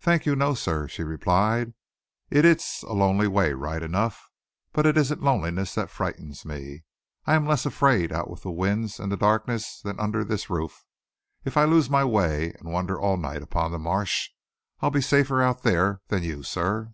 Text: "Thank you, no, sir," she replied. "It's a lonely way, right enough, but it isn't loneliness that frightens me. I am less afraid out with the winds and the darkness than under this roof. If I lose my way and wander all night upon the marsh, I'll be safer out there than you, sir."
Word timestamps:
"Thank 0.00 0.26
you, 0.26 0.34
no, 0.34 0.54
sir," 0.54 0.88
she 0.88 1.04
replied. 1.04 1.72
"It's 2.32 2.82
a 2.82 2.92
lonely 2.92 3.28
way, 3.28 3.52
right 3.52 3.80
enough, 3.80 4.28
but 4.72 4.86
it 4.86 4.96
isn't 4.98 5.22
loneliness 5.22 5.72
that 5.76 5.88
frightens 5.88 6.44
me. 6.44 6.82
I 7.26 7.34
am 7.36 7.46
less 7.46 7.64
afraid 7.64 8.10
out 8.12 8.28
with 8.28 8.42
the 8.42 8.50
winds 8.50 8.98
and 8.98 9.12
the 9.12 9.16
darkness 9.16 9.80
than 9.80 10.00
under 10.00 10.24
this 10.24 10.50
roof. 10.50 10.84
If 11.44 11.56
I 11.56 11.64
lose 11.64 11.88
my 11.88 12.04
way 12.04 12.54
and 12.54 12.72
wander 12.72 12.98
all 13.00 13.16
night 13.18 13.40
upon 13.42 13.70
the 13.70 13.78
marsh, 13.78 14.30
I'll 14.80 14.90
be 14.90 15.00
safer 15.00 15.40
out 15.40 15.62
there 15.62 16.00
than 16.08 16.24
you, 16.24 16.42
sir." 16.42 16.92